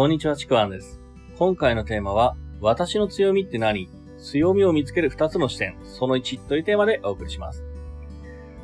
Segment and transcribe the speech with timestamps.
[0.00, 0.98] こんにちは、ちくわんです。
[1.36, 3.86] 今回のテーマは、私の強みって何？
[4.18, 7.62] 強みを見つける2つの視点、その1というテーマでお送りします。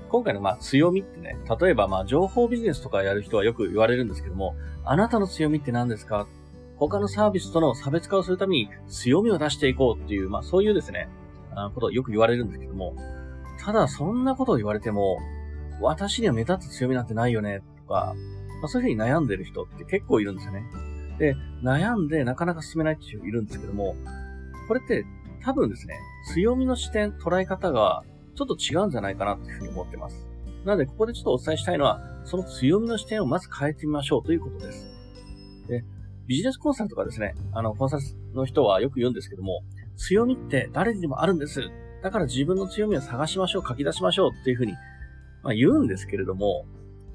[0.09, 6.27] 今回のまあ強みってね、例えばまあ情報ビジネスとかやる人はよく言われるんですけども、あなたの強みって何ですか？
[6.79, 11.11] 他のサービスとの差別化をするために強みを出していこうっていう、まあそういうですね、
[11.55, 12.97] あことをよく言われるんですけども、
[13.63, 15.19] ただそんなことを言われても、
[15.83, 18.15] 私には目立つ強みなんてないよね、とか、
[18.63, 20.65] まあ、そういうふうに悩んでる人って結構いるんですよね。
[21.19, 23.97] で、悩んでなかなか進めないっていう人いるんですけども、
[24.69, 25.05] これって
[25.43, 25.95] 多分ですね、
[26.35, 28.03] 強みの視点、捉え方が
[28.35, 30.27] ちょっと違うんじゃないかなっていうふうに思ってます。
[30.65, 34.87] なので、ここでちょっとお伝えしたいのは、その強みの視点をまず変えてみましょうということです。
[35.69, 35.85] で、
[36.27, 38.03] ビジネスコンサルとかですね、あの、コンサル
[38.35, 39.63] の人はよく言うんですけども、
[39.97, 41.61] 強みって誰にでもあるんです。
[42.03, 44.73] だから自分の強みを探しましょう、書き出しましょうっていうふうに、
[45.45, 46.67] まあ、言うんですけれども、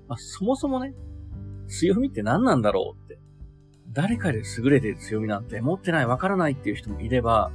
[0.08, 0.94] まあ、そもそもね、
[1.68, 3.11] 強みって何なんだろうっ、
[3.94, 7.52] 誰かで優れている強みなんて持ってない、わからないっていう人もいれば、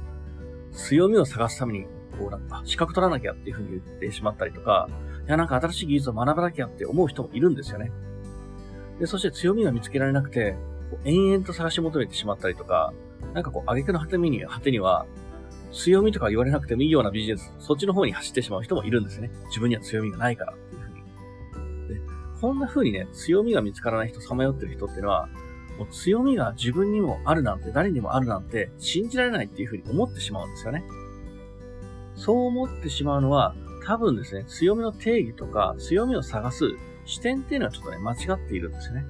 [0.71, 1.85] 強みを探すために、
[2.17, 4.87] こうなんか、資格取らなきゃっていうふうに言ってしまったりとか、
[5.27, 7.91] いや、なんか新しい技術を学ばなきゃって思う人もいるんですよね。
[8.99, 10.55] で、そして強みが見つけられなくて、
[10.91, 12.93] こう延々と探し求めてしまったりとか、
[13.33, 15.05] なんかこう、挙句の果てに、果てには、
[15.71, 19.31] 強みとか言われなくてもいいようなビジネス、そっちの方に走ってしまう人もいるんですね。
[19.47, 21.99] 自分には強みがないからっていうふうに。
[21.99, 22.01] で、
[22.39, 25.27] こんな風にね、強みが見つからない人、さまよってる人っていうのは、
[25.77, 30.83] もう強みが自分にもあるなんて、誰にもあるなんて、信じられないっていうふうに思ってしまうんですよね。
[32.15, 36.71] そう思ってしまうのは、多分ですね、強みの定義とか、強みを探す
[37.05, 39.05] 視点っていうのはちょっとね、間違っているんですよね。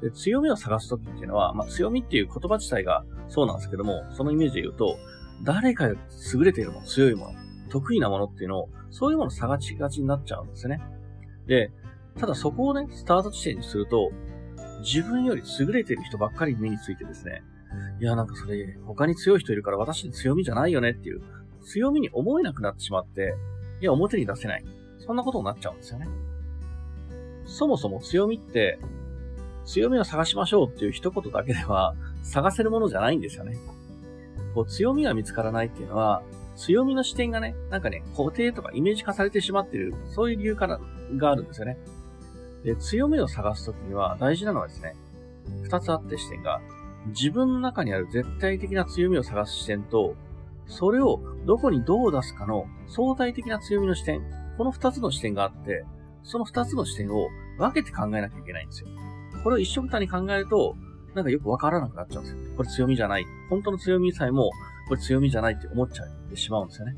[0.00, 4.96] で強みを探すときっていうのは、まあ、強みっていう言葉自体がそうなんですけども、そのイメージで言うと、
[5.42, 6.00] 誰かより
[6.34, 7.34] 優れているもの、強いもの、
[7.70, 10.80] 得意なものっていうのを、そういうものを探しがちになっちゃうんですね。
[11.46, 11.72] で、
[12.18, 14.10] ただそこをね、スタート地点にすると、
[14.80, 17.42] 自分より優れてる人ばっかり目についてですね、
[18.00, 21.20] いや、なんかそれ、他に強い人いるから私の強みじゃないよねっていう、
[21.64, 23.34] 強みに思えなくなってしまって、
[23.80, 24.64] いや、表に出せない。
[24.98, 26.08] そんなことになっちゃうんですよね。
[27.44, 28.78] そもそも強みって、
[29.64, 33.56] 強みを探しましょうっていう一言だけでは、探せるものじゃないんですよね。
[34.54, 36.22] こう、強みが見つからないっていうのは、
[36.56, 40.80] 強みの視点がね、なんかね、固定とかイメージ化されてしまってる、そういう理由から
[41.16, 41.78] があるんですよね。
[42.64, 44.94] で、強みを探すときには大事なのはですね、
[45.62, 46.60] 二つあって視点が、
[47.08, 50.14] 自分の中にある絶対的な強みを探す視点と、
[50.66, 54.22] それをどこにどう出すかの相対的な強みの視点、
[54.58, 55.84] この二つの視点があって、
[56.22, 58.88] その二つの視点を分けて考えなきゃいけないんですよ。
[59.42, 60.76] これを一緒くたに考えると、
[61.14, 62.56] なんかよくわからなくなっちゃうんですよ。
[62.56, 63.24] これ強みじゃない。
[63.48, 64.50] 本当の強みさえも、
[64.88, 66.96] これ強みじゃないって思っちゃってしまうんですよね。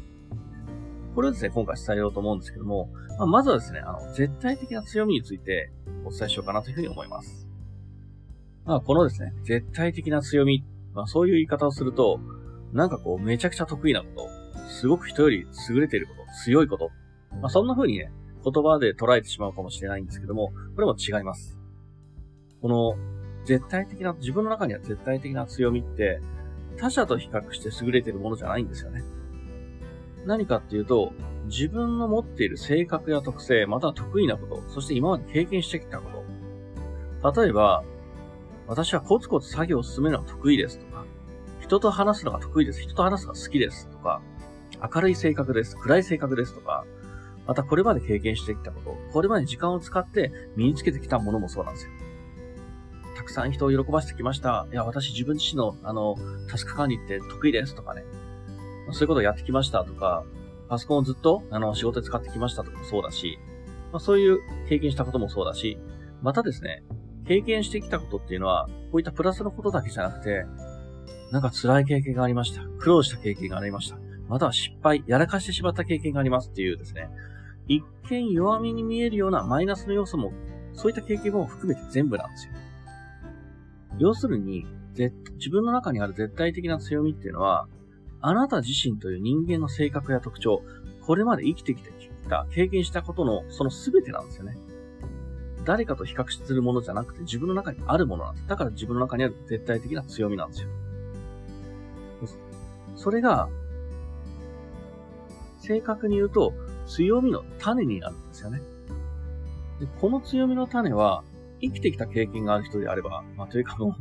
[1.21, 2.89] これをですね、今回伝えようと思うんですけども、
[3.19, 5.71] まあ、まずはですね、あの、絶対的な強みについて
[6.07, 7.47] お伝えしようかなというふうに思います。
[8.65, 10.65] まあ、このですね、絶対的な強み、
[10.95, 12.21] まあ、そういう言い方をすると、
[12.73, 14.29] なんかこう、めちゃくちゃ得意なこと、
[14.71, 16.89] すごく人より優れていること、強いこと、
[17.43, 18.11] まあ、そんな風にね、
[18.43, 21.59] 言葉で捉えてしまうかもしれないんですけども、これも違います。
[22.63, 22.95] この、
[23.45, 26.23] 絶対的な、自分の中には絶対的な強みって、
[26.79, 29.03] 他者と比較して優れているものじゃないんですよね。
[30.27, 31.13] 何かっていうと、
[31.47, 36.25] 自分の持っている性格や特性、または得意なこと、そして今まで経験してきたこ
[37.23, 37.43] と。
[37.43, 37.83] 例えば、
[38.67, 41.05] 私はコツコツ作業を進めるのが得意ですとか、
[41.61, 44.23] 人と話すのが得意です、人と話すのが好きですとか、
[44.95, 46.85] 明るい性格です、暗い性格ですとか、
[47.47, 51.93] またこれまで経験してきたこと、これまで時間を使って身につけてきたものもそうなんですよ。
[53.17, 54.67] たくさん人を喜ばせてきました。
[54.73, 56.17] いや、私自分自身の、あの、
[56.49, 58.05] タスク管理って得意ですとかね。
[58.93, 60.25] そういうことをやってきましたとか、
[60.69, 63.39] パソコンをずっと、あの、仕事で使ってきましたとかもそうだし、
[63.93, 65.79] まあ、そういう経験したこともそうだし、
[66.23, 66.85] またですね、
[67.27, 70.45] 経験してきたことっていうのは、こういったプラスのことだけじゃなくて、
[71.33, 72.63] なんか辛い経験がありました。
[72.79, 73.99] 苦労した経験がありました。
[74.29, 77.09] または失敗、やらかしてしまった経験がありますっていうですね、
[77.67, 80.33] 一見弱みに見えるようなマイナスの要素も、
[80.73, 82.53] そういった経験も含めて全部なんですよ。
[83.99, 84.67] 要するに、
[84.97, 87.69] 自分の中にある絶対的な強みっていうのは、
[88.21, 90.63] あなた自身という人間の性格や特徴、
[91.07, 91.83] これまで生きてき
[92.29, 94.57] た、経験したことのその全てなんですよね。
[95.65, 98.49] 誰かと比較するものじゃなくて自分の中にあるものなんです。
[98.49, 100.69] だから自分の中にある絶対的な強みなんですよ。
[102.97, 103.49] それが、
[105.61, 106.53] 正確に言うと、
[106.87, 108.61] 強みの種になるんですよね。
[109.79, 111.25] でこの強みの種は、
[111.63, 113.95] 生きてきた経験がある人であれば、まあ、というかもう、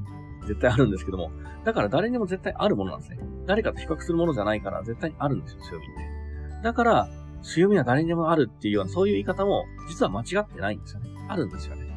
[0.50, 1.32] 絶対あるんですけども、
[1.64, 3.20] だから誰にも絶対あるものなんですね。
[3.46, 6.64] 誰かと比較するものじゃないから絶対にあるんですよ、強みって。
[6.64, 7.10] だから、
[7.44, 11.10] 強みは誰にでもあるっていうような、そういう言い方も、実は間違ってないんですよね。
[11.28, 11.88] あるんですよね。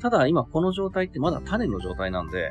[0.00, 2.50] ただ、今この状態ってまだ種の状態なんで、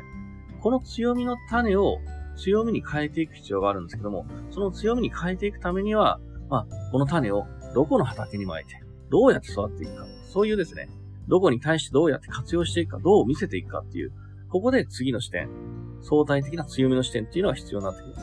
[0.60, 1.98] この強みの種を
[2.36, 8.80] 強みに変えていく必要があるんですけども、その強みに変えていくためには、まあ、この種をどこの畑に撒いて、
[9.10, 10.88] どうやって育っていくか、そういうですね、
[11.28, 14.12] どこに対してどうやって活用していくか、どう見せていくかっていう、
[14.54, 15.48] ここで次の視点、
[16.00, 18.14] 相対的な強みの視点っていうのが必要になってくる。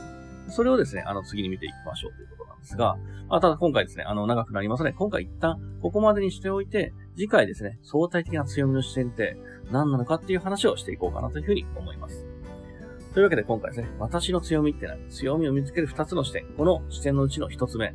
[0.47, 2.95] それをですね、あの次に見ていきましょうということなんですが、
[3.27, 9.35] まあ、ただ今回ですね、あの長くなりますので、今回一旦ここまでにしておいて、次回ですね、相対的な強みの視点って
[9.73, 12.25] 何なのかっていう話をしていこうかなというふうに思います。
[13.13, 15.09] というわけで今回ですね、私の強みって何？
[15.09, 16.45] 強みを見つける二つの視点。
[16.55, 17.93] この視点のうちの一つ目。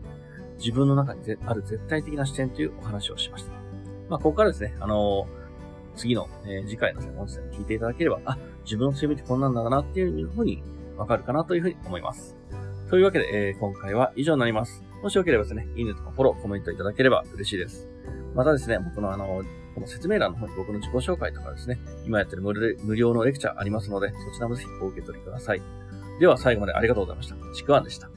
[0.59, 3.53] 自分の中にある絶対的な視点というお話をしました。
[4.11, 5.46] まあ、ここからですね、あのー、
[5.97, 10.63] 次の、えー、次回の、音声を聞いていただければ、あ、自分の強みってこんなんだなっていうふうに
[10.97, 12.37] わかるかなというふうに思います。
[12.91, 14.85] というわけで、えー、今回は以上になります。
[15.03, 17.89] もしよければですね、いいねとかフォロー、コメントいただければ嬉しいです。
[18.35, 19.43] またですね、僕のあの、
[19.75, 25.63] この説明欄の方に僕の自己紹介とかですね、今やってる無料のレクチャーありますので、そちらもぜひお受け取りください。
[26.19, 27.37] では最後までありがとうございました。
[27.55, 28.16] ちくわんでした。